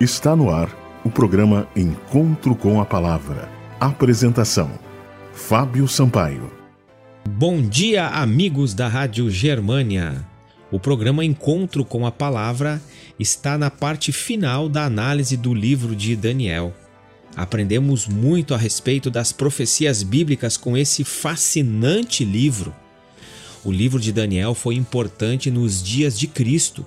[0.00, 3.48] Está no ar o programa Encontro com a Palavra.
[3.78, 4.68] Apresentação:
[5.32, 6.50] Fábio Sampaio.
[7.30, 10.26] Bom dia, amigos da Rádio Germânia.
[10.68, 12.82] O programa Encontro com a Palavra
[13.20, 16.74] está na parte final da análise do livro de Daniel.
[17.36, 22.74] Aprendemos muito a respeito das profecias bíblicas com esse fascinante livro.
[23.64, 26.84] O livro de Daniel foi importante nos dias de Cristo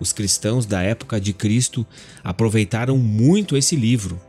[0.00, 1.86] os cristãos da época de Cristo
[2.22, 4.20] aproveitaram muito esse livro.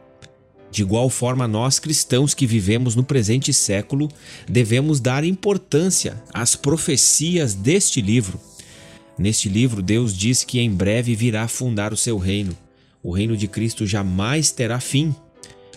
[0.71, 4.09] De igual forma, nós cristãos que vivemos no presente século
[4.47, 8.39] devemos dar importância às profecias deste livro.
[9.17, 12.55] Neste livro, Deus diz que em breve virá fundar o seu reino.
[13.01, 15.15] O reino de Cristo jamais terá fim.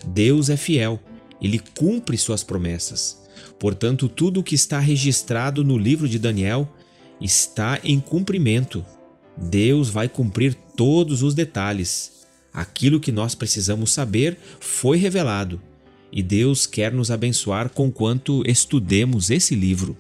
[0.05, 1.01] Deus é fiel,
[1.41, 3.23] ele cumpre suas promessas.
[3.59, 6.69] Portanto, tudo o que está registrado no livro de Daniel
[7.21, 8.85] está em cumprimento.
[9.41, 12.27] Deus vai cumprir todos os detalhes.
[12.53, 15.61] Aquilo que nós precisamos saber foi revelado
[16.11, 19.97] e Deus quer nos abençoar com quanto estudemos esse livro.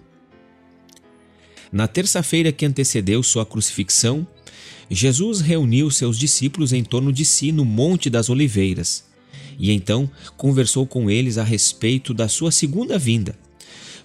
[1.70, 4.26] Na terça-feira que antecedeu sua crucifixão,
[4.90, 9.06] Jesus reuniu seus discípulos em torno de si no Monte das Oliveiras
[9.58, 13.36] e então conversou com eles a respeito da sua segunda vinda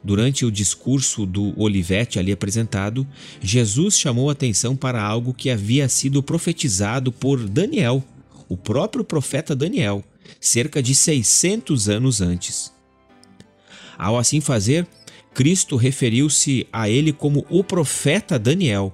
[0.04, 3.08] Durante o discurso do Olivete ali apresentado,
[3.42, 8.04] Jesus chamou atenção para algo que havia sido profetizado por Daniel,
[8.50, 10.04] o próprio profeta Daniel,
[10.42, 12.74] cerca de 600 anos antes.
[13.98, 14.86] Ao assim fazer,
[15.34, 18.94] Cristo referiu-se a ele como o profeta Daniel.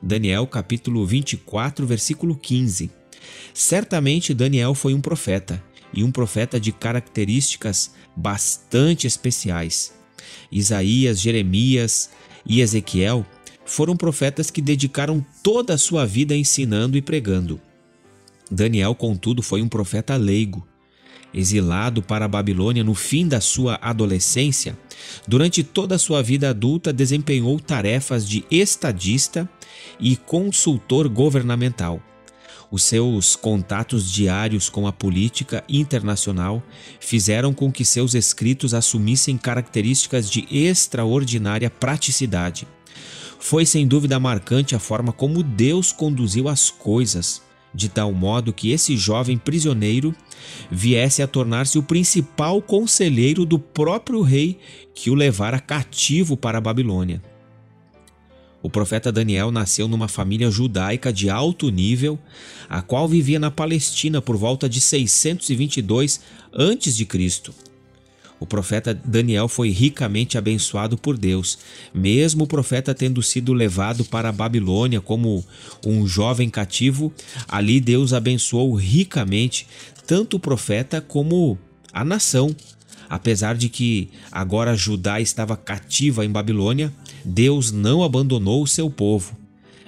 [0.00, 2.90] Daniel capítulo 24, versículo 15.
[3.52, 10.03] Certamente Daniel foi um profeta, e um profeta de características bastante especiais.
[10.50, 12.10] Isaías, Jeremias
[12.46, 13.24] e Ezequiel
[13.64, 17.60] foram profetas que dedicaram toda a sua vida ensinando e pregando.
[18.50, 20.66] Daniel, contudo, foi um profeta leigo.
[21.32, 24.78] Exilado para a Babilônia no fim da sua adolescência,
[25.26, 29.48] durante toda a sua vida adulta desempenhou tarefas de estadista
[29.98, 32.00] e consultor governamental.
[32.74, 36.60] Os seus contatos diários com a política internacional
[36.98, 42.66] fizeram com que seus escritos assumissem características de extraordinária praticidade.
[43.38, 47.40] Foi sem dúvida marcante a forma como Deus conduziu as coisas,
[47.72, 50.12] de tal modo que esse jovem prisioneiro
[50.68, 54.58] viesse a tornar-se o principal conselheiro do próprio rei
[54.92, 57.22] que o levara cativo para a Babilônia.
[58.64, 62.18] O profeta Daniel nasceu numa família judaica de alto nível,
[62.66, 66.18] a qual vivia na Palestina por volta de 622
[66.50, 67.52] a.C.
[68.40, 71.58] O profeta Daniel foi ricamente abençoado por Deus,
[71.92, 75.44] mesmo o profeta tendo sido levado para a Babilônia como
[75.84, 77.12] um jovem cativo,
[77.46, 79.66] ali Deus abençoou ricamente
[80.06, 81.58] tanto o profeta como
[81.92, 82.56] a nação.
[83.14, 86.92] Apesar de que agora Judá estava cativa em Babilônia,
[87.24, 89.38] Deus não abandonou o seu povo.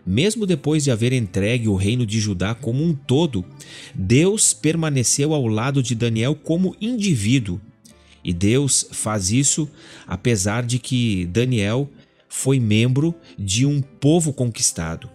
[0.06, 3.44] Mesmo depois de haver entregue o reino de Judá como um todo,
[3.92, 7.60] Deus permaneceu ao lado de Daniel como indivíduo.
[8.22, 9.69] E Deus faz isso
[10.06, 11.91] apesar de que Daniel
[12.28, 15.10] foi membro de um povo conquistado.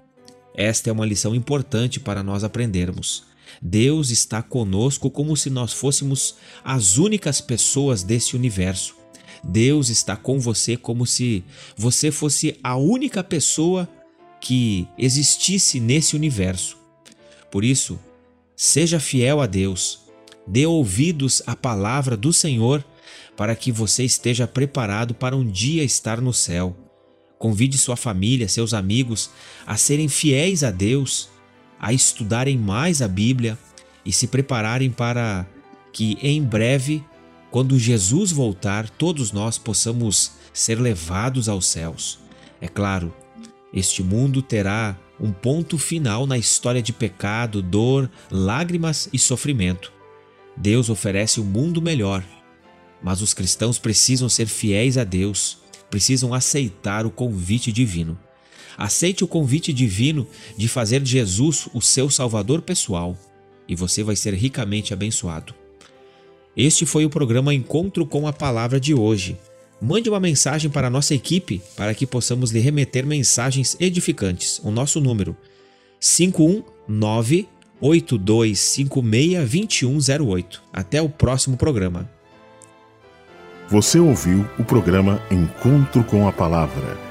[0.54, 3.31] Esta é uma lição importante para nós aprendermos.
[3.62, 8.96] Deus está conosco como se nós fôssemos as únicas pessoas desse universo.
[9.44, 11.44] Deus está com você como se
[11.76, 13.90] você fosse a única pessoa
[14.40, 16.78] que existisse nesse universo.
[17.50, 18.00] Por isso,
[18.56, 20.00] seja fiel a Deus,
[20.46, 22.86] dê ouvidos à palavra do Senhor
[23.36, 26.76] para que você esteja preparado para um dia estar no céu.
[27.40, 29.32] Convide sua família, seus amigos
[29.66, 31.31] a serem fiéis a Deus,
[31.82, 33.58] a estudarem mais a Bíblia
[34.06, 35.48] e se prepararem para
[35.92, 37.04] que em breve
[37.50, 42.20] quando Jesus voltar, todos nós possamos ser levados aos céus.
[42.62, 43.14] É claro,
[43.74, 49.92] este mundo terá um ponto final na história de pecado, dor, lágrimas e sofrimento.
[50.56, 52.24] Deus oferece um mundo melhor,
[53.04, 55.58] mas os cristãos precisam ser fiéis a Deus,
[55.90, 58.18] precisam aceitar o convite divino.
[58.78, 60.28] Aceite o convite divino
[60.58, 63.18] de fazer Jesus o seu Salvador pessoal
[63.68, 65.54] e você vai ser ricamente abençoado.
[66.56, 69.38] Este foi o programa Encontro com a Palavra de hoje.
[69.82, 74.60] Mande uma mensagem para a nossa equipe para que possamos lhe remeter mensagens edificantes.
[74.64, 75.36] O nosso número
[76.00, 77.48] 519
[77.82, 80.62] 8256-2108.
[80.72, 82.08] Até o próximo programa.
[83.70, 87.11] Você ouviu o programa Encontro com a Palavra